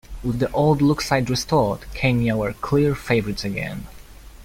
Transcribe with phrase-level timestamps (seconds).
[0.23, 3.85] With the old-look side restored, Kenya were clear favourites again.